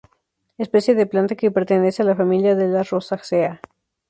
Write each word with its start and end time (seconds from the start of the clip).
Especie 0.57 0.95
de 0.95 1.05
planta 1.05 1.35
que 1.35 1.51
pertenece 1.51 2.01
a 2.01 2.05
la 2.05 2.15
familia 2.15 2.55
de 2.55 2.67
las 2.67 2.89
Rosaceae. 2.89 3.59